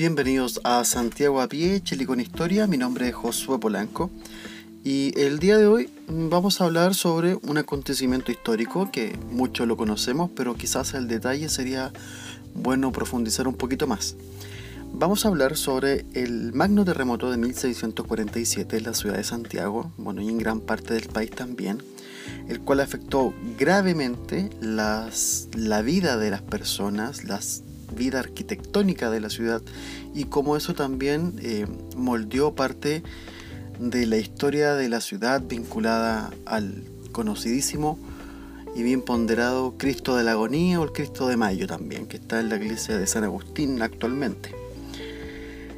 [0.00, 2.66] Bienvenidos a Santiago a pie, Chile con historia.
[2.66, 4.10] Mi nombre es Josué Polanco
[4.82, 9.76] y el día de hoy vamos a hablar sobre un acontecimiento histórico que muchos lo
[9.76, 11.92] conocemos, pero quizás el detalle sería
[12.54, 14.16] bueno profundizar un poquito más.
[14.94, 20.22] Vamos a hablar sobre el magno terremoto de 1647 en la ciudad de Santiago, bueno,
[20.22, 21.82] y en gran parte del país también,
[22.48, 27.42] el cual afectó gravemente las, la vida de las personas, la
[27.96, 29.62] vida arquitectónica de la ciudad
[30.14, 33.02] y cómo eso también eh, moldeó parte
[33.78, 37.98] de la historia de la ciudad vinculada al conocidísimo
[38.74, 42.40] y bien ponderado Cristo de la Agonía o el Cristo de Mayo también, que está
[42.40, 44.54] en la iglesia de San Agustín actualmente.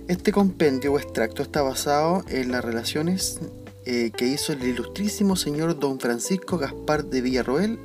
[0.09, 3.41] Este compendio o extracto está basado en las relaciones
[3.87, 7.79] eh, que hizo el ilustrísimo señor don Francisco Gaspar de Villarroel,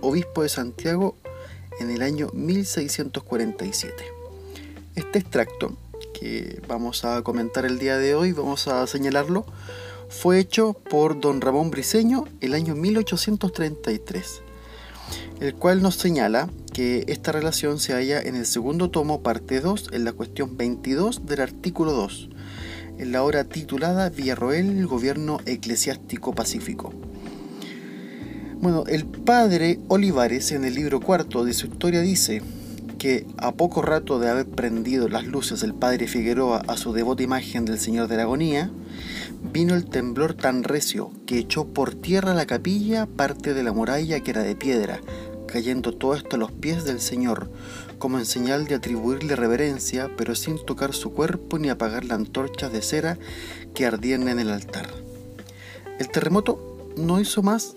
[0.00, 1.16] obispo de Santiago,
[1.80, 4.04] en el año 1647.
[4.94, 5.76] Este extracto
[6.18, 9.44] que vamos a comentar el día de hoy, vamos a señalarlo,
[10.08, 14.42] fue hecho por don Ramón Briceño el año 1833,
[15.40, 19.90] el cual nos señala que esta relación se halla en el segundo tomo, parte 2,
[19.92, 22.28] en la cuestión 22 del artículo 2,
[22.98, 26.92] en la hora titulada Villarroel, el gobierno eclesiástico pacífico.
[28.60, 32.42] Bueno, el padre Olivares en el libro cuarto de su historia dice
[32.98, 37.22] que a poco rato de haber prendido las luces el padre Figueroa a su devota
[37.22, 38.70] imagen del Señor de la Agonía,
[39.52, 44.20] vino el temblor tan recio que echó por tierra la capilla parte de la muralla
[44.20, 45.00] que era de piedra,
[45.46, 47.50] cayendo todo esto a los pies del Señor,
[47.98, 52.72] como en señal de atribuirle reverencia, pero sin tocar su cuerpo ni apagar las antorchas
[52.72, 53.18] de cera
[53.74, 54.88] que ardían en el altar.
[55.98, 57.76] El terremoto no hizo más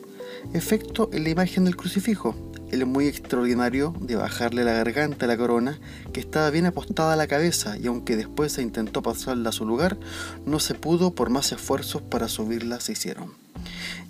[0.53, 2.35] efecto en la imagen del crucifijo,
[2.71, 5.79] el muy extraordinario de bajarle la garganta a la corona,
[6.13, 9.65] que estaba bien apostada a la cabeza, y aunque después se intentó pasarla a su
[9.65, 9.97] lugar,
[10.45, 13.31] no se pudo por más esfuerzos para subirla se hicieron.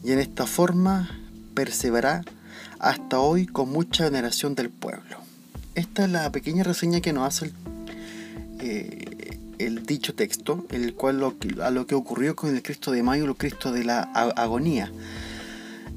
[0.03, 1.09] Y en esta forma
[1.53, 2.23] perseverará
[2.79, 5.17] hasta hoy con mucha veneración del pueblo.
[5.75, 7.51] Esta es la pequeña reseña que nos hace
[8.59, 9.07] el,
[9.59, 13.25] eh, dicho texto, el cual lo, a lo que ocurrió con el Cristo de Mayo,
[13.25, 14.91] el Cristo de la agonía.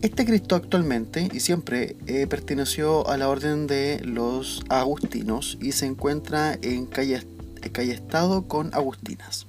[0.03, 5.85] Este Cristo actualmente y siempre eh, perteneció a la orden de los agustinos y se
[5.85, 7.21] encuentra en calle,
[7.63, 9.47] Estado con Agustinas.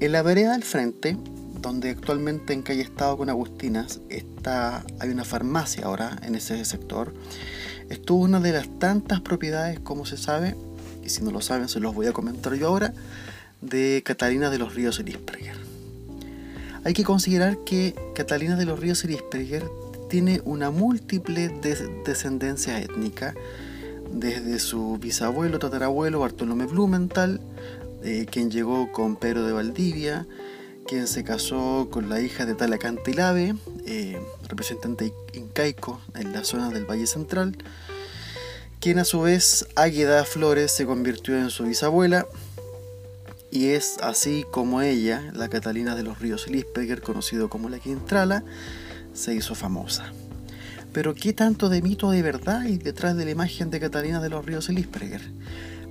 [0.00, 1.16] En la vereda del frente
[1.62, 7.14] donde actualmente en calle Estado con Agustinas está, hay una farmacia ahora en ese sector,
[7.88, 10.56] estuvo una de las tantas propiedades, como se sabe,
[11.02, 12.92] y si no lo saben se los voy a comentar yo ahora,
[13.62, 15.67] de Catalina de los Ríos Elispreger.
[16.84, 19.64] Hay que considerar que Catalina de los Ríos Elispreger
[20.08, 21.48] tiene una múltiple
[22.04, 23.34] descendencia étnica,
[24.12, 27.40] desde su bisabuelo, tatarabuelo Bartolomé Blumenthal,
[28.02, 30.26] eh, quien llegó con Pedro de Valdivia,
[30.86, 33.54] quien se casó con la hija de Talacantilave,
[33.86, 34.18] eh,
[34.48, 37.56] representante incaico en la zona del Valle Central,
[38.80, 42.26] quien a su vez Águeda Flores se convirtió en su bisabuela,
[43.50, 48.44] y es así como ella, la Catalina de los Ríos Lisperger, conocido como la Quintrala,
[49.14, 50.12] se hizo famosa.
[50.92, 54.30] Pero ¿qué tanto de mito de verdad hay detrás de la imagen de Catalina de
[54.30, 55.22] los Ríos Lisperger?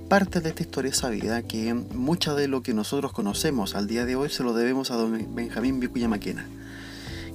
[0.08, 4.16] Parte de esta historia sabida que mucha de lo que nosotros conocemos al día de
[4.16, 6.46] hoy se lo debemos a don Benjamín Vicuña Maquena,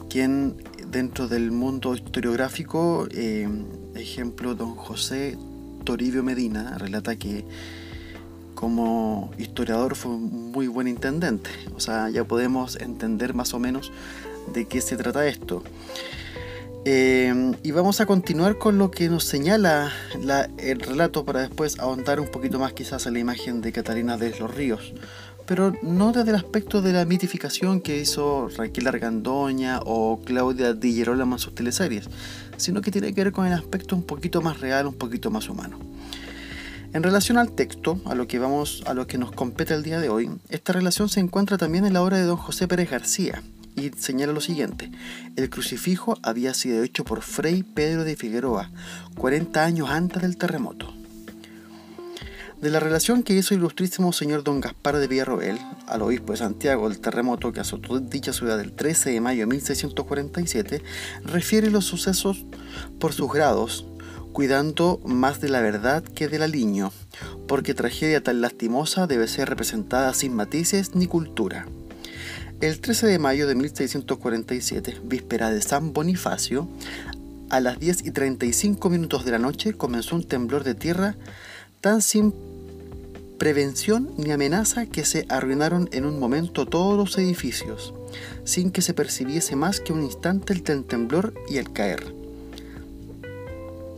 [0.10, 0.56] quien
[0.88, 3.48] dentro del mundo historiográfico, eh,
[3.96, 5.38] ejemplo, don José
[5.84, 7.46] Toribio Medina relata que
[8.56, 13.91] como historiador fue un muy buen intendente, o sea, ya podemos entender más o menos
[14.53, 15.64] de qué se trata esto.
[16.86, 19.94] Em, y vamos a continuar con lo que nos señala
[20.58, 24.38] el relato para después ahondar un poquito más quizás en la imagen de Catalina de
[24.38, 24.94] los Ríos.
[25.46, 30.94] Pero no desde el aspecto de la mitificación que hizo Raquel Argandoña o Claudia Di
[30.94, 32.09] Girolamo en sus teleseries,
[32.58, 35.48] sino que tiene que ver con el aspecto un poquito más real, un poquito más
[35.48, 35.80] humano.
[36.94, 40.00] En relación al texto, a lo que vamos, a lo que nos compete el día
[40.00, 43.42] de hoy, esta relación se encuentra también en la obra de don José Pérez García,
[43.75, 44.92] y señala lo siguiente,
[45.36, 48.69] el crucifijo había sido hecho por Fray Pedro de Figueroa
[49.18, 50.94] 40 años antes del terremoto.
[52.62, 56.88] De la relación que hizo ilustrísimo señor don Gaspar de Villarroel al obispo de Santiago
[56.88, 60.84] del terremoto que azotó dicha ciudad el 13 de mayo de 1647,
[61.24, 62.45] refiere los sucesos
[63.00, 63.88] por sus grados,
[64.33, 66.91] cuidando más de la verdad que del aliño,
[67.47, 71.68] porque tragedia tan lastimosa debe ser representada sin matices ni cultura.
[72.59, 76.68] El 13 de mayo de 1647, víspera de San Bonifacio,
[77.50, 81.15] a las 10 y 35 minutos de la noche comenzó un temblor de tierra
[81.81, 82.33] tan sin
[83.38, 87.94] prevención ni amenaza que se arruinaron en un momento todos los edificios,
[88.45, 92.23] sin que se percibiese más que un instante el temblor y el caer.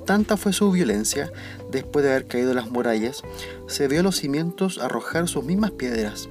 [0.05, 1.31] Tanta fue su violencia,
[1.71, 3.23] después de haber caído las murallas,
[3.67, 6.29] se vio los cimientos arrojar sus mismas piedras.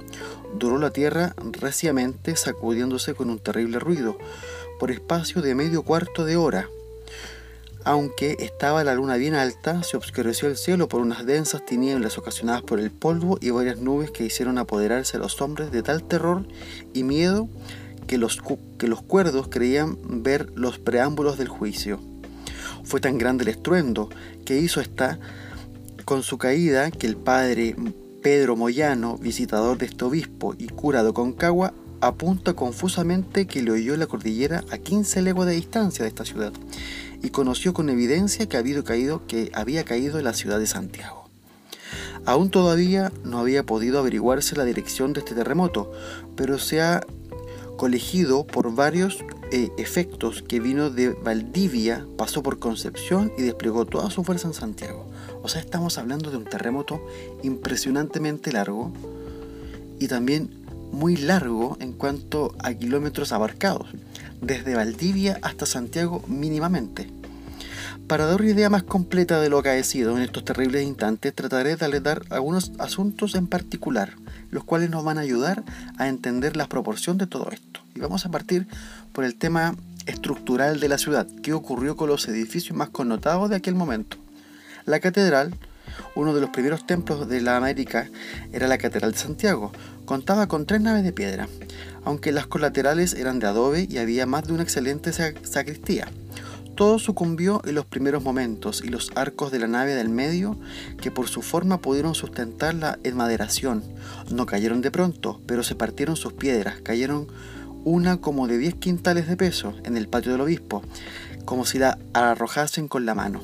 [0.56, 4.16] Duró la tierra reciamente sacudiéndose con un terrible ruido,
[4.78, 6.68] por espacio de medio cuarto de hora.
[7.82, 12.62] Aunque estaba la luna bien alta, se obscureció el cielo por unas densas tinieblas ocasionadas
[12.62, 16.46] por el polvo y varias nubes que hicieron apoderarse a los hombres de tal terror
[16.94, 17.48] y miedo
[18.06, 18.40] que los,
[18.78, 22.13] que los cuerdos creían ver los preámbulos del juicio.
[22.84, 24.08] Fue tan grande el estruendo
[24.44, 25.18] que hizo esta
[26.04, 27.74] con su caída que el padre
[28.22, 33.96] Pedro Moyano, visitador de este obispo y cura de Concagua, apunta confusamente que le oyó
[33.96, 36.52] la cordillera a 15 leguas de distancia de esta ciudad
[37.22, 41.28] y conoció con evidencia que había caído, que había caído en la ciudad de Santiago.
[42.26, 45.92] Aún todavía no había podido averiguarse la dirección de este terremoto,
[46.36, 47.06] pero se ha
[47.76, 49.18] colegido por varios
[49.56, 54.52] eh, efectos que vino de Valdivia, pasó por Concepción y desplegó toda su fuerza en
[54.52, 55.08] Santiago.
[55.44, 57.00] O sea, estamos hablando de un terremoto
[57.44, 58.92] impresionantemente largo
[60.00, 60.50] y también
[60.90, 63.86] muy largo en cuanto a kilómetros abarcados,
[64.40, 67.08] desde Valdivia hasta Santiago mínimamente.
[68.08, 72.00] Para dar una idea más completa de lo acaecido en estos terribles instantes, trataré de
[72.00, 74.14] dar algunos asuntos en particular,
[74.54, 75.64] los cuales nos van a ayudar
[75.98, 77.80] a entender la proporción de todo esto.
[77.96, 78.68] Y vamos a partir
[79.12, 79.74] por el tema
[80.06, 84.16] estructural de la ciudad, qué ocurrió con los edificios más connotados de aquel momento.
[84.86, 85.56] La catedral,
[86.14, 88.08] uno de los primeros templos de la América,
[88.52, 89.72] era la Catedral de Santiago.
[90.04, 91.48] Contaba con tres naves de piedra,
[92.04, 96.06] aunque las colaterales eran de adobe y había más de una excelente sacristía.
[96.74, 100.58] Todo sucumbió en los primeros momentos y los arcos de la nave del medio,
[101.00, 103.84] que por su forma pudieron sustentar la enmaderación,
[104.30, 107.28] no cayeron de pronto, pero se partieron sus piedras, cayeron
[107.84, 110.82] una como de 10 quintales de peso en el patio del obispo,
[111.44, 113.40] como si la arrojasen con la mano.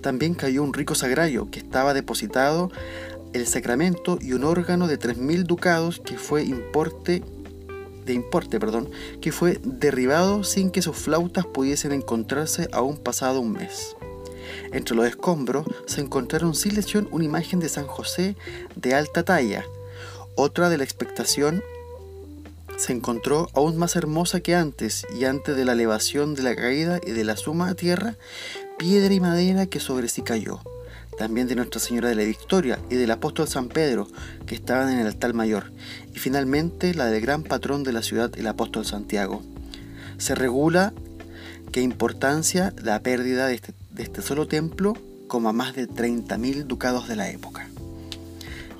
[0.00, 2.72] También cayó un rico sagrario que estaba depositado
[3.34, 7.22] el sacramento y un órgano de 3.000 ducados que fue importe
[8.08, 8.90] de importe, perdón,
[9.20, 13.94] que fue derribado sin que sus flautas pudiesen encontrarse aún pasado un mes.
[14.72, 18.34] Entre los escombros se encontraron sin lesión una imagen de San José
[18.74, 19.64] de alta talla,
[20.34, 21.62] otra de la expectación
[22.76, 27.00] se encontró aún más hermosa que antes, y antes de la elevación de la caída
[27.04, 28.14] y de la suma tierra,
[28.78, 30.60] piedra y madera que sobre sí cayó.
[31.18, 34.06] También de Nuestra Señora de la Victoria y del apóstol San Pedro,
[34.46, 35.72] que estaban en el altar mayor.
[36.18, 39.40] Y finalmente la del gran patrón de la ciudad, el apóstol Santiago.
[40.16, 40.92] Se regula
[41.70, 44.94] qué importancia la pérdida de este, de este solo templo
[45.28, 47.68] como a más de 30.000 ducados de la época.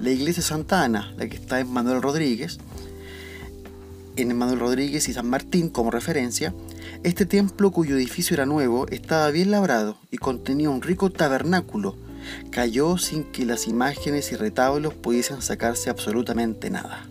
[0.01, 2.59] La iglesia Santa Ana, la que está en Manuel Rodríguez,
[4.17, 6.53] en Manuel Rodríguez y San Martín como referencia,
[7.05, 11.95] este templo cuyo edificio era nuevo estaba bien labrado y contenía un rico tabernáculo.
[12.51, 17.08] Cayó sin que las imágenes y retablos pudiesen sacarse absolutamente nada.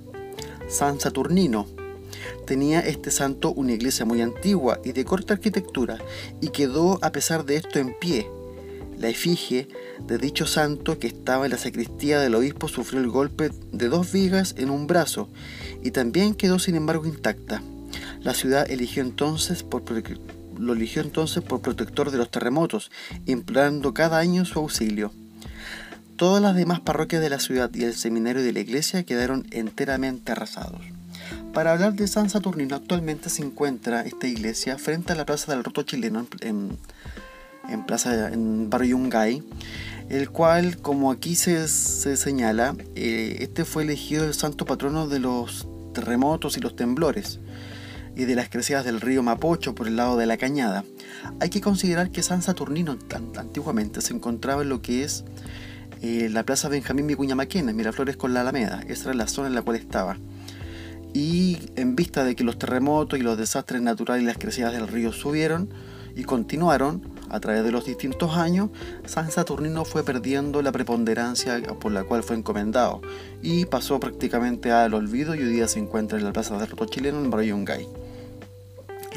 [0.67, 1.65] San Saturnino.
[2.45, 5.97] Tenía este santo una iglesia muy antigua y de corta arquitectura
[6.41, 8.29] y quedó a pesar de esto en pie.
[8.97, 9.67] La efigie
[10.07, 14.11] de dicho santo que estaba en la sacristía del obispo sufrió el golpe de dos
[14.11, 15.29] vigas en un brazo
[15.83, 17.61] y también quedó sin embargo intacta.
[18.21, 19.83] La ciudad eligió entonces por,
[20.59, 22.91] lo eligió entonces por protector de los terremotos,
[23.25, 25.11] implorando cada año su auxilio.
[26.17, 30.31] Todas las demás parroquias de la ciudad y el seminario de la iglesia quedaron enteramente
[30.31, 30.81] arrasados.
[31.53, 35.63] Para hablar de San Saturnino, actualmente se encuentra esta iglesia frente a la Plaza del
[35.63, 36.75] Roto Chileno en,
[37.69, 39.43] en, plaza, en Barrio Yungay,
[40.09, 45.67] el cual, como aquí se, señala, eh, este fue elegido el santo patrono de los
[45.93, 47.39] terremotos y los temblores
[48.15, 50.83] y de las crecidas del río Mapocho por el lado de la Cañada.
[51.39, 52.97] Hay que considerar que San Saturnino
[53.37, 55.23] antiguamente se encontraba en lo que es
[56.01, 58.83] eh, la Plaza Benjamín Vicuña Maquena, Miraflores con la Alameda.
[58.87, 60.17] Esa era la zona en la cual estaba.
[61.13, 64.87] Y en vista de que los terremotos y los desastres naturales y las crecidas del
[64.87, 65.69] río subieron
[66.15, 68.69] y continuaron, a través de los distintos años,
[69.05, 73.01] San Saturnino fue perdiendo la preponderancia por la cual fue encomendado
[73.41, 76.85] y pasó prácticamente al olvido y hoy día se encuentra en la Plaza del Roto
[76.85, 78.06] Chileno en Barrio Yungay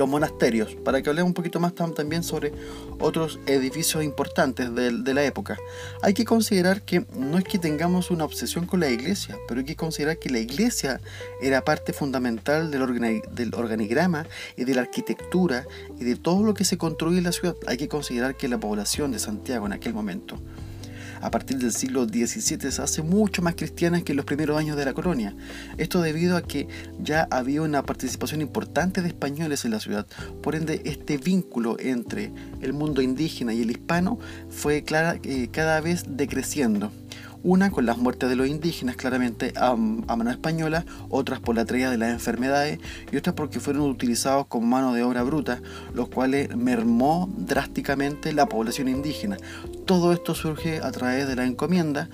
[0.00, 2.52] los monasterios, para que hablemos un poquito más también sobre
[2.98, 5.58] otros edificios importantes de, la época.
[6.02, 9.66] Hay que considerar que no es que tengamos una obsesión con la iglesia, pero hay
[9.66, 11.00] que considerar que la iglesia
[11.42, 14.26] era parte fundamental del, del organigrama
[14.56, 15.66] y de la arquitectura
[15.98, 17.56] y de todo lo que se construye en la ciudad.
[17.66, 20.38] Hay que considerar que la población de Santiago en aquel momento
[21.20, 24.76] a partir del siglo XVII se hace mucho más cristiana que en los primeros años
[24.76, 25.34] de la colonia.
[25.78, 26.68] Esto debido a que
[27.00, 30.06] ya había una participación importante de españoles en la ciudad.
[30.42, 35.80] Por ende, este vínculo entre el mundo indígena y el hispano fue clara, eh, cada
[35.80, 36.90] vez decreciendo.
[37.42, 41.90] Una con las muertes de los indígenas, claramente a, mano española, otras por la traída
[41.90, 42.78] de las enfermedades
[43.10, 45.62] y otras porque fueron utilizados como mano de obra bruta,
[45.94, 49.38] los cuales mermó drásticamente la población indígena.
[49.86, 52.10] Todo esto surge a través de la encomienda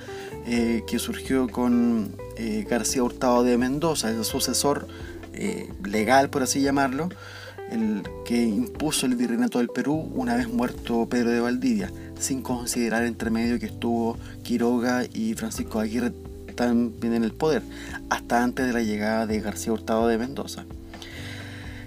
[0.47, 4.87] eh, que surgió con eh, García Hurtado de Mendoza, el sucesor
[5.33, 7.09] eh, legal, por así llamarlo,
[7.71, 13.05] el que impuso el virreinato del Perú una vez muerto Pedro de Valdivia sin considerar
[13.05, 16.13] entre medio que estuvo Quiroga y Francisco Aguirre
[16.55, 17.63] también en el poder,
[18.09, 20.65] hasta antes de la llegada de García Hurtado de Mendoza.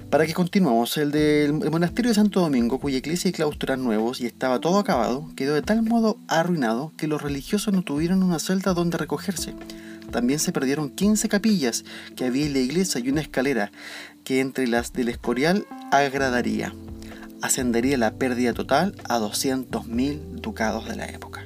[0.09, 4.21] Para que continuemos, el del monasterio de Santo Domingo, cuya iglesia y claustro eran nuevos
[4.21, 8.39] y estaba todo acabado, quedó de tal modo arruinado que los religiosos no tuvieron una
[8.39, 9.53] celda donde recogerse.
[10.11, 13.71] También se perdieron 15 capillas que había en la iglesia y una escalera
[14.23, 16.73] que entre las del Escorial agradaría
[17.41, 21.45] ascendería la pérdida total a 200.000 ducados de la época.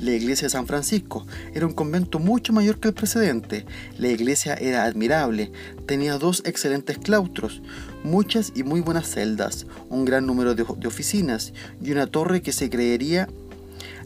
[0.00, 3.64] La iglesia de San Francisco era un convento mucho mayor que el precedente.
[3.96, 5.52] La iglesia era admirable,
[5.86, 7.62] tenía dos excelentes claustros,
[8.02, 12.52] muchas y muy buenas celdas, un gran número de, de oficinas y una torre que
[12.52, 13.28] se creería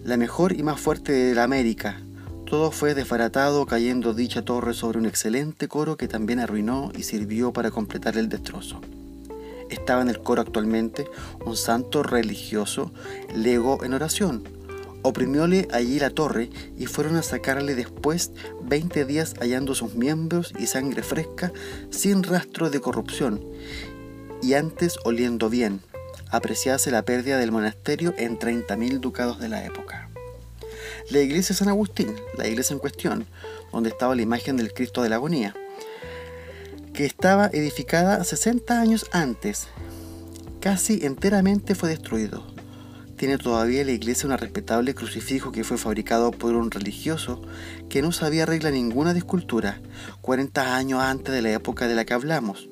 [0.04, 2.00] la mejor y más fuerte de la América.
[2.48, 7.52] Todo fue desbaratado cayendo dicha torre sobre un excelente coro que también arruinó y sirvió
[7.52, 8.80] para completar el destrozo
[9.70, 11.06] estaba en el coro actualmente
[11.44, 12.92] un santo religioso
[13.34, 14.48] legó en oración.
[15.02, 20.66] Oprimióle allí la torre y fueron a sacarle después 20 días hallando sus miembros y
[20.66, 21.52] sangre fresca
[21.90, 23.40] sin rastro de corrupción
[24.42, 25.80] y antes oliendo bien.
[26.30, 30.07] Apreciase la pérdida del monasterio en 30.000 ducados de la época.
[31.10, 33.24] La iglesia de San Agustín, la iglesia en cuestión,
[33.72, 35.54] donde estaba la imagen del Cristo de la agonía,
[36.92, 39.68] que estaba edificada 60 años antes,
[40.60, 42.46] casi enteramente fue destruido.
[43.16, 47.40] Tiene todavía la iglesia un respetable crucifijo que fue fabricado por un religioso
[47.88, 49.80] que no sabía regla ninguna de escultura,
[50.20, 52.68] 40 años antes de la época de la que hablamos.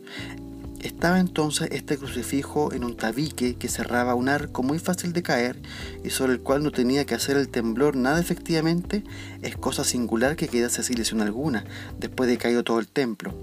[0.86, 5.60] Estaba entonces este crucifijo en un tabique que cerraba un arco muy fácil de caer
[6.04, 9.02] y sobre el cual no tenía que hacer el temblor nada efectivamente,
[9.42, 11.64] es cosa singular que quedase sin lesión alguna,
[11.98, 13.34] después de caído todo el templo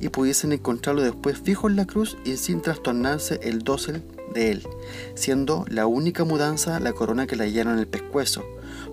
[0.00, 4.02] y pudiesen encontrarlo después fijo en la cruz y sin trastornarse el dosel
[4.34, 4.66] de él,
[5.14, 8.44] siendo la única mudanza la corona que le hallaron en el pescuezo,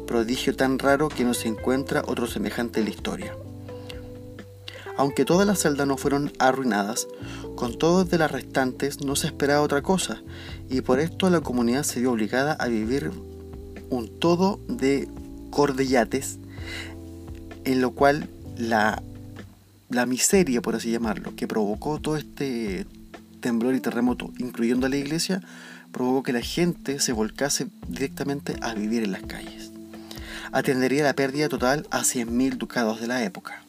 [0.05, 3.35] prodigio tan raro que no se encuentra otro semejante en la historia.
[4.99, 7.07] Aunque todas las celdas no fueron arruinadas,
[7.59, 10.21] con todas de las restantes no se esperaba otra cosa,
[10.69, 13.11] y por esto la comunidad se vio obligada a vivir
[13.89, 15.09] un todo de
[15.49, 16.39] cordellates,
[17.65, 19.03] en lo cual la
[19.89, 22.85] la miseria, por así llamarlo, que provocó todo este
[23.41, 25.41] temblor y terremoto, incluyendo a la iglesia,
[25.91, 29.71] provocó que la gente se volcase directamente a vivir en las calles.
[30.53, 33.65] Atendería la pérdida total a 100.000 ducados de la época.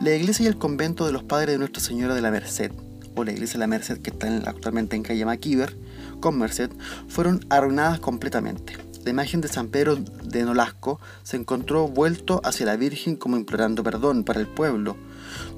[0.00, 2.72] La iglesia y el convento de los padres de Nuestra Señora de la Merced,
[3.14, 5.76] o la iglesia de la Merced que está actualmente en calle Maquiver,
[6.20, 6.70] con Merced,
[7.08, 12.76] fueron arruinadas completamente la imagen de San Pedro de Nolasco se encontró vuelto hacia la
[12.76, 14.96] Virgen como implorando perdón para el pueblo.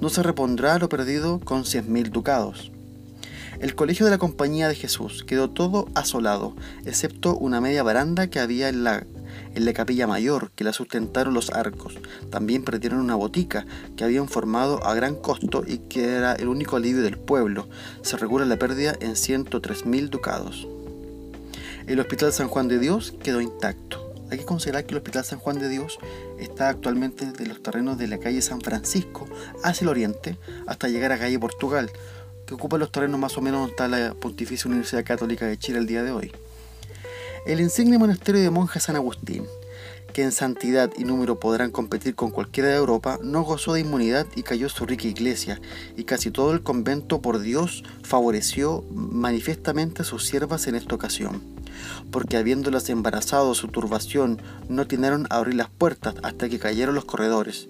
[0.00, 2.72] No se repondrá lo perdido con cien mil ducados.
[3.60, 8.40] El colegio de la Compañía de Jesús quedó todo asolado, excepto una media baranda que
[8.40, 9.06] había en la,
[9.54, 11.94] en la capilla mayor, que la sustentaron los arcos.
[12.30, 16.76] También perdieron una botica que habían formado a gran costo y que era el único
[16.76, 17.68] alivio del pueblo.
[18.02, 20.66] Se regula la pérdida en 103 mil ducados.
[21.86, 24.14] El Hospital San Juan de Dios quedó intacto.
[24.30, 25.98] Hay que considerar que el Hospital San Juan de Dios
[26.38, 29.26] está actualmente de los terrenos de la calle San Francisco
[29.62, 31.90] hacia el oriente hasta llegar a calle Portugal,
[32.46, 35.78] que ocupa los terrenos más o menos donde está la Pontificia Universidad Católica de Chile
[35.78, 36.32] el día de hoy.
[37.46, 39.46] El insigne monasterio de monjas San Agustín,
[40.14, 44.26] que en santidad y número podrán competir con cualquiera de Europa, no gozó de inmunidad
[44.34, 45.60] y cayó su rica iglesia,
[45.94, 51.54] y casi todo el convento por Dios favoreció manifiestamente a sus siervas en esta ocasión
[52.10, 57.04] porque habiéndolas embarazado su turbación, no atinaron a abrir las puertas hasta que cayeron los
[57.04, 57.68] corredores.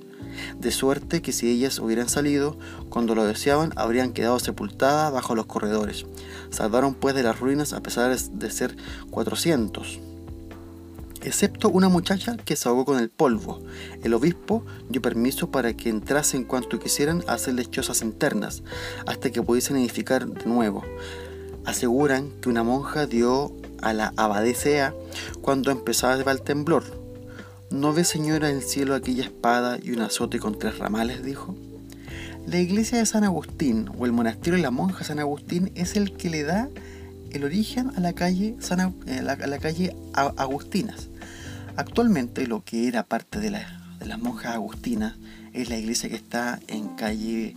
[0.59, 5.47] De suerte que si ellas hubieran salido, cuando lo deseaban, habrían quedado sepultadas bajo los
[5.47, 6.07] corredores.
[6.51, 8.77] Salvaron pues de las ruinas a pesar de ser
[9.11, 10.01] cuatrocientos
[11.25, 13.61] excepto una muchacha que se ahogó con el polvo.
[14.03, 18.63] El obispo dio permiso para que entrasen cuanto quisieran a hacerles chozas internas,
[19.07, 20.85] hasta que pudiesen edificar de nuevo.
[21.65, 24.95] Aseguran que una monja dio a la abadesea
[25.41, 27.04] cuando empezaba el temblor.
[27.75, 31.25] ¿No ve señora el cielo aquella espada y un azote con tres ramales?
[31.25, 31.57] dijo.
[32.47, 36.13] La iglesia de San Agustín o el monasterio de la monja San Agustín es el
[36.17, 36.69] que le da
[37.33, 38.57] el origen a la calle,
[39.07, 41.09] eh, la, calle Agustinas.
[41.75, 45.17] Actualmente lo que era parte de, las monjas agustinas
[45.53, 47.57] es la iglesia que está en calle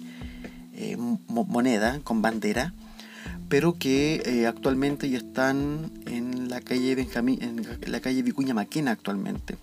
[0.73, 0.97] eh,
[1.27, 2.73] Moneda con bandera,
[3.49, 8.89] pero que eh, actualmente ya están en la calle Benjamín, en la calle Vicuña Maquena
[8.89, 9.57] actualmente,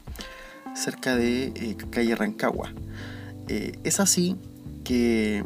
[0.74, 2.72] cerca de calle Rancagua.
[3.48, 4.36] es así
[4.84, 5.44] que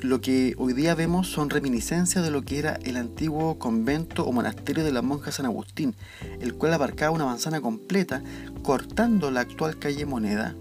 [0.00, 4.32] lo que hoy día vemos son reminiscencias de lo que era el antiguo convento o
[4.32, 5.96] monasterio de la monja San Agustín,
[6.40, 8.22] el cual abarcaba una manzana completa,
[8.62, 10.54] cortando la actual calle Moneda,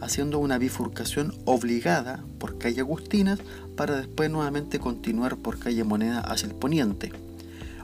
[0.00, 3.40] haciendo una bifurcación obligada por calle Agustinas
[3.76, 7.12] para después nuevamente continuar por calle Moneda hacia el poniente,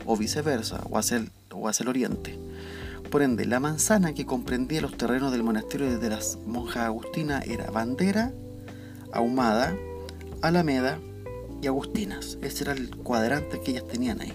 [0.06, 2.38] o viceversa, o hacia el, o hacia el oriente.
[3.10, 7.70] Por ende, la manzana que comprendía los terrenos del monasterio de las monjas agustinas era
[7.70, 8.32] Bandera,
[9.12, 9.74] Ahumada,
[10.42, 10.98] Alameda
[11.62, 12.36] y Agustinas.
[12.42, 14.34] Ese era el cuadrante que ellas tenían ahí.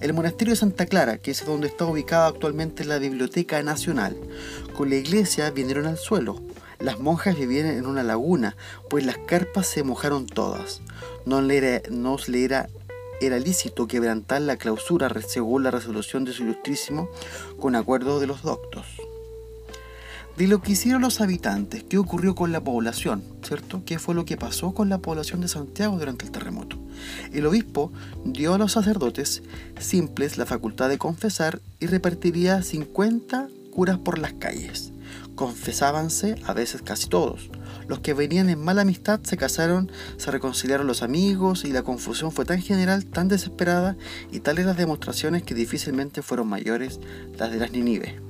[0.00, 4.16] El monasterio de Santa Clara, que es donde está ubicada actualmente la Biblioteca Nacional,
[4.74, 6.42] con la iglesia vinieron al suelo.
[6.78, 8.56] Las monjas vivían en una laguna,
[8.88, 10.80] pues las carpas se mojaron todas.
[11.26, 12.68] No le era, no le era,
[13.20, 17.08] era lícito quebrantar la clausura según la resolución de su ilustrísimo
[17.58, 18.86] con acuerdo de los doctos
[20.36, 23.82] de lo que hicieron los habitantes, qué ocurrió con la población, ¿cierto?
[23.84, 26.76] ¿Qué fue lo que pasó con la población de Santiago durante el terremoto?
[27.32, 27.92] El obispo
[28.24, 29.42] dio a los sacerdotes
[29.78, 34.92] simples la facultad de confesar y repartiría 50 curas por las calles.
[35.36, 37.48] Confesábanse a veces casi todos.
[37.86, 42.32] Los que venían en mala amistad se casaron, se reconciliaron los amigos y la confusión
[42.32, 43.96] fue tan general, tan desesperada
[44.32, 47.00] y tales las demostraciones que difícilmente fueron mayores
[47.38, 48.24] las de las Ninive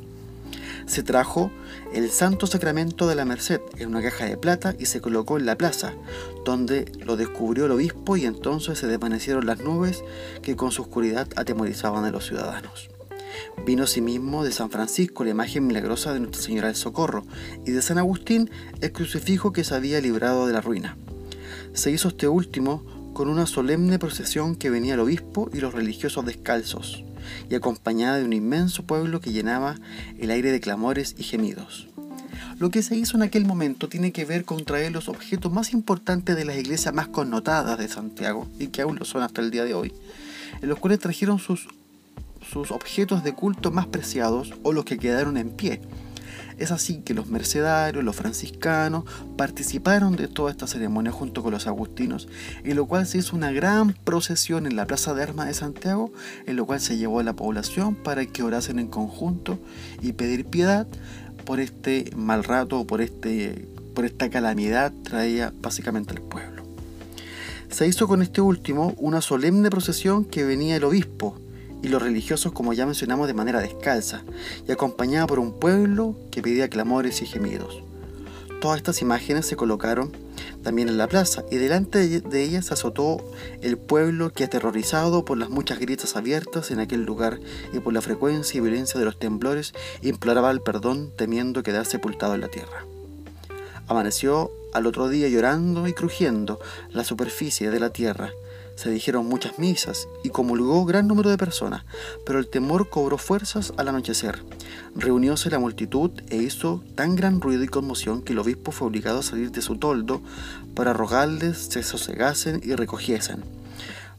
[0.87, 1.51] se trajo
[1.93, 5.47] el Santo Sacramento de la Merced en una caja de plata y se colocó en
[5.47, 5.95] la plaza,
[6.45, 10.03] donde lo descubrió el obispo y entonces se desvanecieron las nubes
[10.43, 12.94] que con su oscuridad atemorizaban a los ciudadanos.
[13.67, 17.25] Vino asimismo de San Francisco la imagen milagrosa de Nuestra Señora del Socorro
[17.65, 20.97] y de San Agustín el crucifijo que se había librado de la ruina.
[21.73, 26.27] Se hizo este último con una solemne procesión que venía el obispo y los religiosos
[26.27, 27.05] descalzos
[27.49, 29.77] y acompañada de un inmenso pueblo que llenaba
[30.19, 31.89] el aire de clamores y gemidos.
[32.59, 35.73] Lo que se hizo en aquel momento tiene que ver con traer los objetos más
[35.73, 39.51] importantes de las iglesias más connotadas de Santiago, y que aún lo son hasta el
[39.51, 39.93] día de hoy,
[40.63, 41.69] en los cuales trajeron sus,
[42.45, 45.81] sus objetos de culto más preciados o los que quedaron en pie,
[46.59, 49.05] es así que los mercedarios, los franciscanos,
[49.37, 52.29] participaron de toda esta ceremonia junto con los agustinos,
[52.63, 56.13] en lo cual se hizo una gran procesión en la Plaza de Armas de Santiago,
[56.47, 59.59] en lo cual se llevó a la población para que orasen en conjunto
[60.01, 60.87] y pedir piedad
[61.45, 66.63] por este mal rato, por, este, por esta calamidad traía básicamente al pueblo.
[67.69, 71.41] Se hizo con este último una solemne procesión que venía el obispo,
[71.83, 74.23] y los religiosos, como ya mencionamos, de manera descalza,
[74.67, 77.83] y acompañada por un pueblo que pedía clamores y gemidos.
[78.61, 80.17] Todas estas imágenes se colocaron
[80.63, 83.23] también en la plaza, y delante de ellas se azotó
[83.61, 87.39] el pueblo que, aterrorizado por las muchas grietas abiertas en aquel lugar
[87.73, 92.35] y por la frecuencia y violencia de los temblores, imploraba el perdón temiendo quedar sepultado
[92.35, 92.87] en la tierra.
[93.87, 96.59] Amaneció al otro día llorando y crujiendo
[96.91, 98.31] la superficie de la tierra,
[98.77, 101.85] se dijeron muchas misas y comulgó gran número de personas,
[102.27, 104.45] pero el temor cobró fuerzas al anochecer.
[104.95, 109.21] Reunióse la multitud e hizo tan gran ruido y conmoción que el obispo fue obligado
[109.21, 110.23] a salir de su toldo
[110.75, 113.45] para rogarles se sosegasen y recogiesen.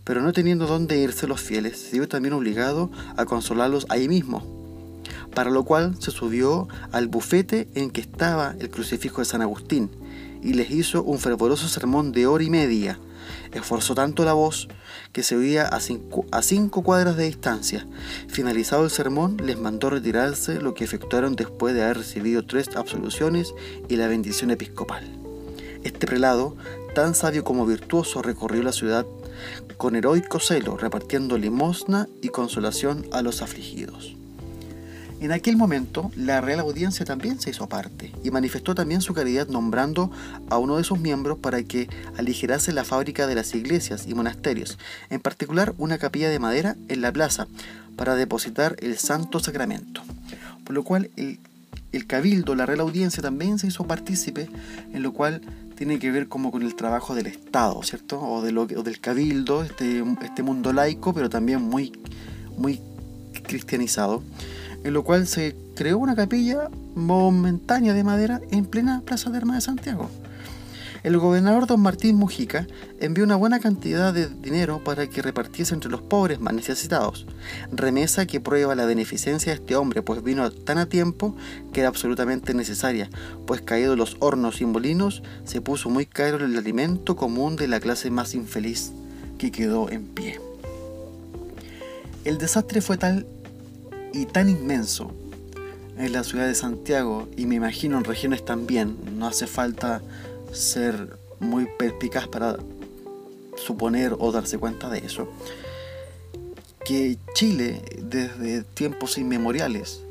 [0.04, 4.46] Pero no teniendo dónde irse los fieles, se vio también obligado a consolarlos ahí mismo,
[5.34, 9.89] para lo cual se subió al bufete en que estaba el crucifijo de San Agustín,
[10.44, 13.00] y les hizo un fervoroso sermón de hora y media,
[13.56, 14.68] Esforzó tanto la voz
[15.13, 17.88] que se oía a cinco, a cinco cuadras de distancia.
[18.28, 23.54] Finalizado el sermón, les mandó retirarse, lo que efectuaron después de haber recibido tres absoluciones
[23.88, 25.10] y la bendición episcopal.
[25.86, 26.58] Este prelado,
[26.94, 29.06] tan sabio como virtuoso, recorrió la ciudad
[29.78, 34.18] con heroico celo, repartiendo limosna y consolación a los afligidos.
[35.21, 39.47] En aquel momento, la Real Audiencia también se hizo parte y manifestó también su caridad
[39.47, 40.12] nombrando
[40.49, 44.78] a uno de sus miembros para que aligerase la fábrica de las iglesias y monasterios,
[45.10, 47.47] en particular una capilla de madera en la plaza
[47.95, 50.01] para depositar el Santo Sacramento.
[50.65, 51.39] Por lo cual el,
[52.08, 54.49] Cabildo, la Real Audiencia también se hizo partícipe,
[54.93, 55.41] en lo cual
[55.78, 58.21] tiene que ver como con el trabajo del Estado, ¿cierto?
[58.21, 61.93] O, de lo, del Cabildo, este, este mundo laico, pero también muy
[63.43, 64.23] cristianizado,
[64.86, 69.58] en lo cual se creó una capilla momentánea de madera en plena Plaza de Armas
[69.58, 70.12] de Santiago.
[71.02, 72.67] El gobernador don Martín Mujica
[73.00, 77.26] envió una buena cantidad de dinero para que repartiese entre los pobres más necesitados,
[77.71, 81.36] remesa que prueba la beneficencia de este hombre, pues vino tan a tiempo
[81.74, 83.10] que era absolutamente necesaria,
[83.48, 87.80] pues caídos los hornos y molinos, se puso muy caro el alimento común de la
[87.80, 88.91] clase más infeliz
[89.39, 90.39] que quedó en pie.
[92.24, 93.26] El desastre fue tal
[94.15, 95.12] y tan inmenso
[95.97, 100.01] en la ciudad de Santiago y me imagino en regiones también, no hace falta
[100.54, 102.58] ser muy perspicaz para
[103.58, 105.28] suponer o darse cuenta de eso,
[106.86, 110.01] que Chile desde tiempos inmemoriales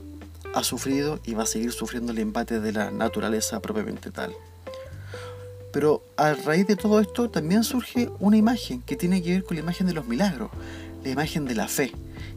[0.54, 4.34] ha sufrido y va a seguir sufriendo el embate de la naturaleza propiamente tal.
[5.72, 9.56] Pero a raíz de todo esto también surge una imagen que tiene que ver con
[9.56, 10.50] la imagen de los milagros,
[11.02, 11.92] la imagen de la fe.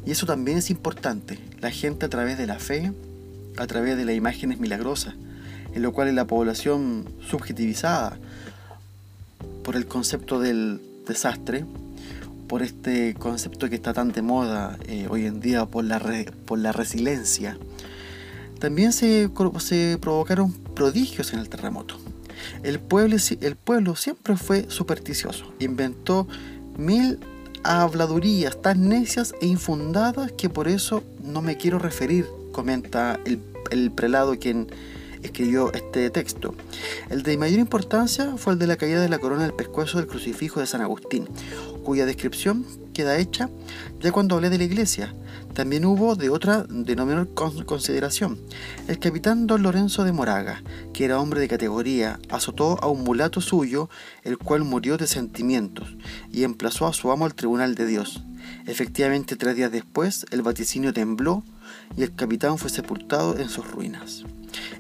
[0.08, 1.38] Y eso también es importante.
[1.60, 2.94] La gente a través de la fe,
[3.58, 5.16] a través de las imágenes milagrosas,
[5.74, 8.18] en lo cual la población subjetivizada
[9.66, 11.66] por el concepto del desastre,
[12.48, 16.00] por este concepto que está tan de moda eh, hoy en día por la,
[16.46, 17.58] por la resiliencia,
[18.60, 21.98] también se, se, provocaron prodigios en el terremoto.
[22.64, 26.30] El pueblo, el pueblo siempre fue supersticioso, inventó
[26.78, 27.20] mil
[27.68, 33.40] habladurías tan necias e infundadas que por eso no me quiero referir, comenta el,
[33.72, 34.68] el prelado quien
[35.22, 36.56] escribió este texto.
[37.10, 40.08] El de mayor importancia fue el de la caída de la corona del pescuezo del
[40.08, 41.28] crucifijo de San Agustín,
[41.84, 42.66] cuya descripción
[42.98, 43.48] queda hecha
[44.02, 45.14] ya cuando hablé de la iglesia.
[45.54, 48.40] También hubo de otra de no menor consideración.
[48.88, 53.40] El capitán don Lorenzo de Moraga, que era hombre de categoría, azotó a un mulato
[53.40, 53.88] suyo,
[54.24, 55.96] el cual murió de sentimientos,
[56.32, 58.24] y emplazó a su amo al tribunal de Dios.
[58.66, 61.44] Efectivamente, tres días después, el vaticinio tembló
[61.96, 64.24] y el capitán fue sepultado en sus ruinas.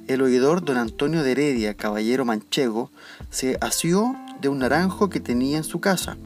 [0.08, 2.90] El oidor don Antonio de Heredia, caballero manchego,
[3.30, 6.18] se asió de un naranjo que tenía en su casa,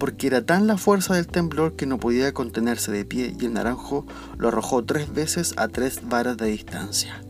[0.00, 3.52] porque era tan la fuerza del temblor que no podía contenerse de pie y el
[3.52, 4.06] naranjo
[4.38, 7.22] lo arrojó tres veces a tres varas de distancia.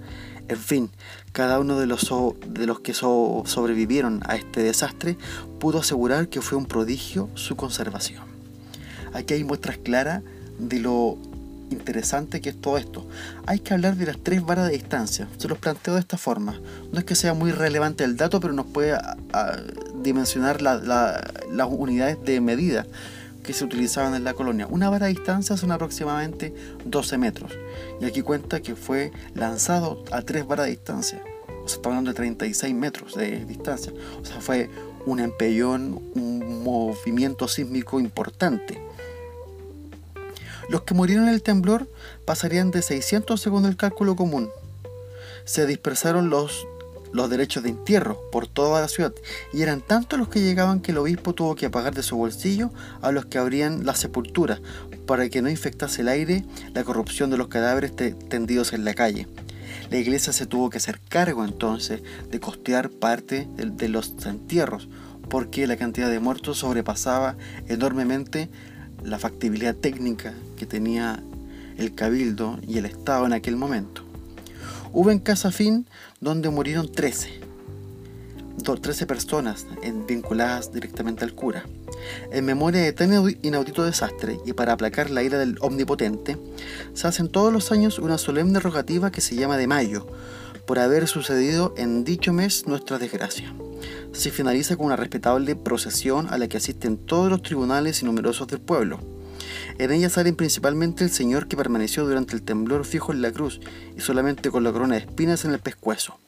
[0.47, 0.91] En fin,
[1.33, 2.09] cada uno de los,
[2.47, 5.19] de los que sobrevivieron a este desastre
[5.59, 8.23] pudo asegurar que fue un prodigio su conservación.
[9.13, 10.23] Aquí hay muestras claras
[10.61, 11.19] de lo
[11.71, 13.05] interesante que es todo esto.
[13.47, 15.29] Hay que hablar de las tres varas de distancia.
[15.39, 16.61] Se los planteo de esta forma.
[16.93, 18.97] No es que sea muy relevante el dato, pero nos puede
[20.03, 22.87] dimensionar las unidades de medida
[23.43, 24.67] que se utilizaban en la colonia.
[24.69, 27.53] Una vara de distancia son aproximadamente 12 metros.
[28.01, 31.23] Y aquí cuenta que fue lanzado a tres varas de distancia.
[31.65, 33.93] O sea, estamos hablando de 36 metros de distancia.
[34.21, 34.71] O sea, fue
[35.07, 38.81] un empellón, un movimiento sísmico importante.
[40.69, 41.89] Los que murieron en el temblor
[42.25, 44.51] pasarían de 600 según el cálculo común.
[45.45, 46.67] Se dispersaron los,
[47.13, 49.13] los derechos de entierro por toda la ciudad
[49.53, 52.71] y eran tantos los que llegaban que el obispo tuvo que pagar de su bolsillo
[53.03, 54.61] a los que abrían la sepultura
[55.07, 57.93] para que no infectase el aire la corrupción de los cadáveres
[58.29, 59.27] tendidos en la calle.
[59.91, 64.89] La iglesia se tuvo que hacer cargo entonces de costear parte de los entierros
[65.29, 67.37] porque la cantidad de muertos sobrepasaba
[67.69, 68.51] enormemente
[69.03, 71.23] la factibilidad técnica que tenía
[71.79, 74.03] el cabildo y el Estado en aquel momento.
[74.93, 75.87] Hubo en Casa Fin
[76.21, 77.41] donde murieron 13,
[78.81, 79.67] 13 personas
[80.07, 81.65] vinculadas directamente al cura.
[82.31, 83.11] En memoria de tan
[83.43, 86.37] inaudito desastre y para aplacar la ira del omnipotente,
[86.95, 90.07] se hacen todos los años una solemne rogativa que se llama de mayo,
[90.67, 93.53] por haber sucedido en dicho mes nuestra desgracia
[94.13, 98.49] se finaliza con una respetable procesión a la que asisten todos los tribunales y numerosos
[98.49, 98.99] del pueblo.
[99.79, 103.61] En ella salen principalmente el señor que permaneció durante el temblor fijo en la cruz
[103.97, 106.19] y solamente con la corona de espinas en el pescuezo.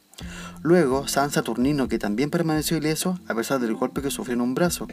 [0.62, 4.54] Luego, San Saturnino, que también permaneció ileso a pesar del golpe que sufrió en un
[4.54, 4.86] brazo,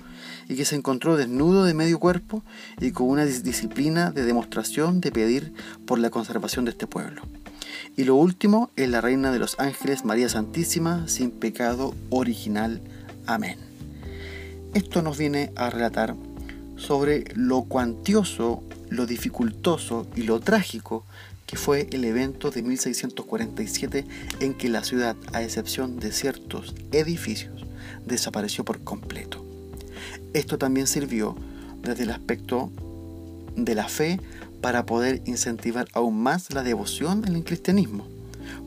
[0.47, 2.43] y que se encontró desnudo de medio cuerpo
[2.79, 5.53] y con una disciplina de demostración de pedir
[5.85, 7.21] por la conservación de este pueblo.
[7.95, 12.81] Y lo último es la Reina de los Ángeles, María Santísima, sin pecado original.
[13.27, 13.57] Amén.
[14.73, 16.15] Esto nos viene a relatar
[16.79, 21.03] sobre lo cuantioso, lo dificultoso y lo trágico
[21.45, 24.05] que fue el evento de 1647
[24.39, 27.65] en que la ciudad, a excepción de ciertos edificios,
[28.05, 29.43] desapareció por completo.
[30.33, 31.35] Esto también sirvió
[31.81, 32.71] desde el aspecto
[33.55, 34.19] de la fe
[34.61, 38.07] para poder incentivar aún más la devoción en el cristianismo.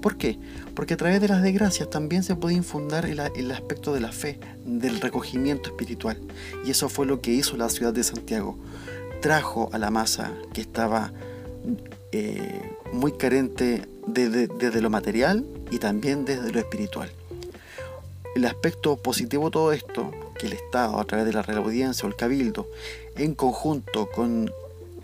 [0.01, 0.39] ¿Por qué?
[0.75, 4.13] Porque a través de las desgracias también se puede infundar el, el, aspecto de la
[4.13, 6.19] fe, del recogimiento espiritual.
[6.65, 8.59] Y eso fue lo que hizo la ciudad de Santiago.
[9.21, 11.13] Trajo a la masa que estaba
[12.15, 12.61] eh,
[12.93, 17.11] muy carente desde lo material y también desde lo espiritual.
[18.35, 22.05] El aspecto positivo de todo esto, que el Estado, a través de la Real Audiencia
[22.07, 22.69] o el Cabildo,
[23.17, 24.51] en conjunto con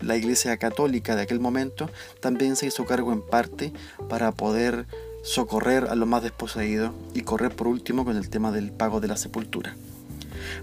[0.00, 3.72] la Iglesia Católica de aquel momento, también se hizo cargo en parte
[4.08, 4.86] para poder
[5.22, 9.08] socorrer a los más desposeídos y correr por último con el tema del pago de
[9.08, 9.76] la sepultura.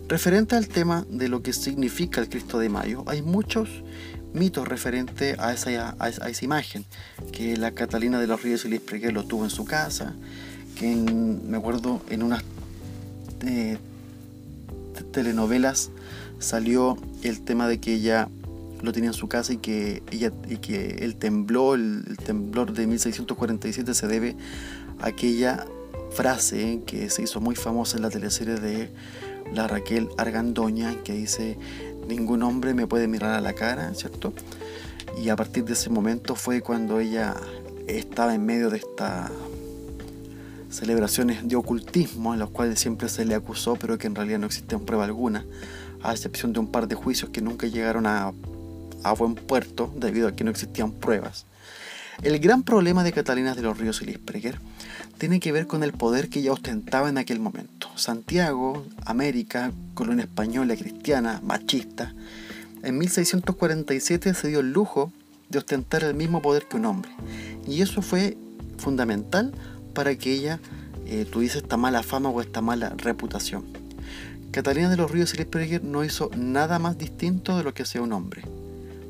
[0.08, 3.70] Referente al tema de lo que significa el Cristo de Mayo, hay muchos
[4.34, 6.86] mitos referentes a esa, imagen,
[7.32, 10.14] que la Catalina de los Ríos y Lispreguer lo tuvo en su casa,
[10.78, 12.44] que me acuerdo en unas
[13.46, 13.78] eh,
[15.12, 15.92] telenovelas
[16.40, 18.30] salió el tema de que ella
[18.86, 22.88] lo tenía en su casa y que, ella, y que el temblor, el, temblor de
[22.88, 24.36] 1647 se debe
[25.00, 25.66] a aquella
[26.12, 28.92] frase que se hizo muy famosa en la teleserie de
[29.54, 31.58] la Raquel Argandoña, que dice,
[32.08, 34.34] ningún hombre me puede mirar a la cara, ¿cierto?
[35.22, 37.36] Y a partir de ese momento fue cuando ella
[37.88, 39.32] estaba en medio de estas
[40.70, 44.48] celebraciones de ocultismo, en las cuales siempre se le acusó, pero que en realidad no
[44.48, 45.46] existen prueba alguna,
[46.02, 48.34] a excepción de un par de juicios que nunca llegaron a,
[49.06, 51.46] a buen puerto debido a que no existían pruebas.
[52.24, 54.60] El gran problema de Catalina de los Ríos y Lispreguer
[55.18, 57.90] tiene que ver con el poder que ella ostentaba en aquel momento.
[57.96, 62.14] Santiago, América, colonia española, cristiana, machista,
[62.86, 65.12] en 1647 se dio el lujo
[65.50, 67.10] de ostentar el mismo poder que un hombre.
[67.68, 68.38] Y eso fue
[68.78, 69.54] fundamental
[69.94, 70.60] para que ella
[71.08, 73.66] eh, tuviese esta mala fama o esta mala reputación.
[74.52, 78.02] Catalina de los Ríos y Lispreguer no hizo nada más distinto de lo que hacía
[78.02, 78.44] un hombre.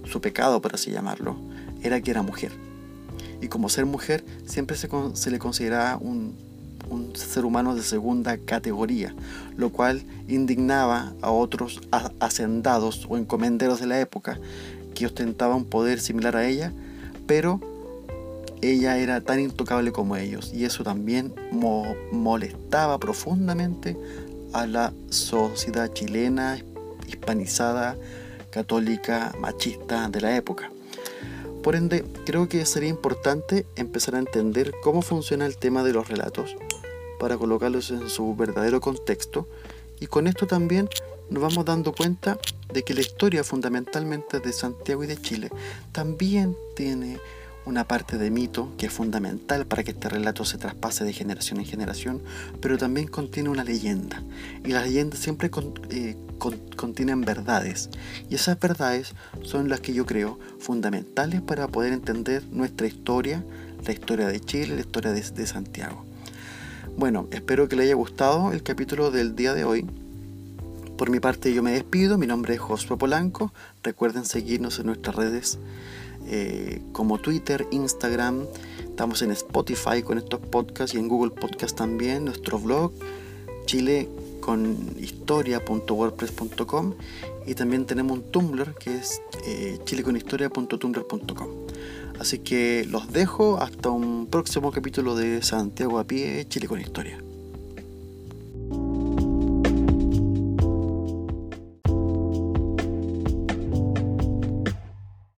[0.05, 1.35] Su pecado, por así llamarlo,
[1.81, 2.51] era que era mujer.
[3.41, 6.35] Y como ser mujer siempre se, le consideraba un,
[7.15, 9.13] ser humano de segunda categoría,
[9.57, 11.81] lo cual indignaba a otros
[12.19, 14.39] hacendados o encomenderos de la época
[14.93, 16.71] que ostentaban poder similar a ella,
[17.27, 17.59] pero
[18.61, 21.33] ella era tan intocable como ellos y eso también
[22.11, 23.97] molestaba profundamente
[24.53, 26.59] a la sociedad chilena,
[27.07, 27.97] hispanizada,
[28.55, 30.71] católica, machista de la época.
[31.61, 36.07] Por ende, creo que sería importante empezar a entender cómo funciona el tema de los
[36.07, 36.55] relatos
[37.19, 39.45] para colocarlos en su verdadero contexto
[39.99, 40.87] y con esto también
[41.29, 42.37] nos vamos dando cuenta
[42.71, 45.49] de que la historia fundamentalmente de Santiago y de Chile
[45.91, 47.19] también tiene
[47.65, 51.59] una parte de mito que es fundamental para que este relato se traspase de generación
[51.59, 52.21] en generación,
[52.61, 54.21] pero también contiene una leyenda.
[54.63, 55.49] Y las leyendas siempre
[55.89, 56.15] eh,
[56.75, 57.89] contienen verdades.
[58.29, 63.43] Y esas verdades son las que yo creo fundamentales para poder entender nuestra historia,
[63.85, 66.05] la historia de Chile, la historia de, de Santiago.
[66.97, 69.85] Bueno, espero que le haya gustado el capítulo del día de hoy.
[70.97, 73.51] Por mi parte yo me despido, mi nombre es Josué Polanco,
[73.83, 75.59] recuerden seguirnos en nuestras redes
[76.27, 78.45] eh, como Twitter, Instagram,
[78.85, 82.93] estamos en Spotify con estos podcasts y en Google Podcast también, nuestro blog
[83.65, 84.09] chile
[84.39, 86.93] con historia.wordpress.com
[87.47, 91.49] y también tenemos un Tumblr que es eh, chileconhistoria.tumblr.com.
[92.19, 97.24] Así que los dejo hasta un próximo capítulo de Santiago a pie, Chile con Historia.